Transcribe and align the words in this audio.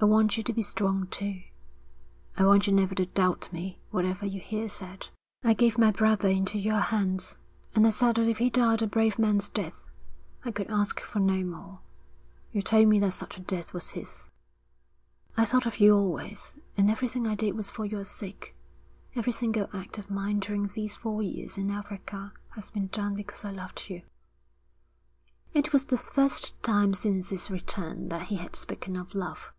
I 0.00 0.04
want 0.04 0.36
you 0.36 0.44
to 0.44 0.52
be 0.52 0.62
strong, 0.62 1.08
too. 1.08 1.42
I 2.36 2.46
want 2.46 2.68
you 2.68 2.72
never 2.72 2.94
to 2.94 3.06
doubt 3.06 3.52
me 3.52 3.80
whatever 3.90 4.24
you 4.26 4.40
hear 4.40 4.68
said.' 4.68 5.08
'I 5.42 5.54
gave 5.54 5.76
my 5.76 5.90
brother 5.90 6.28
into 6.28 6.56
your 6.56 6.78
hands, 6.78 7.34
and 7.74 7.84
I 7.84 7.90
said 7.90 8.14
that 8.14 8.28
if 8.28 8.38
he 8.38 8.48
died 8.48 8.80
a 8.80 8.86
brave 8.86 9.18
man's 9.18 9.48
death, 9.48 9.88
I 10.44 10.52
could 10.52 10.68
ask 10.70 11.00
for 11.00 11.18
no 11.18 11.42
more. 11.42 11.80
You 12.52 12.62
told 12.62 12.86
me 12.86 13.00
that 13.00 13.10
such 13.10 13.38
a 13.38 13.40
death 13.40 13.74
was 13.74 13.90
his.' 13.90 14.28
'I 15.36 15.46
thought 15.46 15.66
of 15.66 15.80
you 15.80 15.96
always, 15.96 16.52
and 16.76 16.88
everything 16.88 17.26
I 17.26 17.34
did 17.34 17.56
was 17.56 17.72
for 17.72 17.84
your 17.84 18.04
sake. 18.04 18.54
Every 19.16 19.32
single 19.32 19.68
act 19.74 19.98
of 19.98 20.12
mine 20.12 20.38
during 20.38 20.68
these 20.68 20.94
four 20.94 21.24
years 21.24 21.58
in 21.58 21.72
Africa 21.72 22.32
has 22.50 22.70
been 22.70 22.86
done 22.86 23.16
because 23.16 23.44
I 23.44 23.50
loved 23.50 23.90
you.' 23.90 24.02
It 25.54 25.72
was 25.72 25.86
the 25.86 25.98
first 25.98 26.62
time 26.62 26.94
since 26.94 27.30
his 27.30 27.50
return 27.50 28.10
that 28.10 28.28
he 28.28 28.36
had 28.36 28.54
spoken 28.54 28.94
of 28.96 29.16
love. 29.16 29.52